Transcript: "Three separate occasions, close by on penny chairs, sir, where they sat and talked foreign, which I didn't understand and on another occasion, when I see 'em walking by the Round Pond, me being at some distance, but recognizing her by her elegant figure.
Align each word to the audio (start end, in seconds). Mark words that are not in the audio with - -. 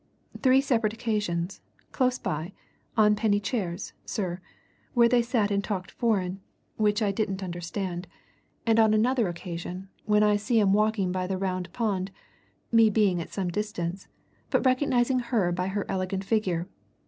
"Three 0.41 0.61
separate 0.61 0.93
occasions, 0.93 1.61
close 1.91 2.17
by 2.17 2.53
on 2.97 3.15
penny 3.15 3.39
chairs, 3.39 3.93
sir, 4.03 4.41
where 4.95 5.07
they 5.07 5.21
sat 5.21 5.51
and 5.51 5.63
talked 5.63 5.91
foreign, 5.91 6.41
which 6.75 7.03
I 7.03 7.11
didn't 7.11 7.43
understand 7.43 8.07
and 8.65 8.79
on 8.79 8.95
another 8.95 9.27
occasion, 9.27 9.89
when 10.05 10.23
I 10.23 10.37
see 10.37 10.59
'em 10.59 10.73
walking 10.73 11.11
by 11.11 11.27
the 11.27 11.37
Round 11.37 11.71
Pond, 11.71 12.09
me 12.71 12.89
being 12.89 13.21
at 13.21 13.31
some 13.31 13.49
distance, 13.49 14.07
but 14.49 14.65
recognizing 14.65 15.19
her 15.19 15.51
by 15.51 15.67
her 15.67 15.85
elegant 15.87 16.23
figure. 16.23 16.67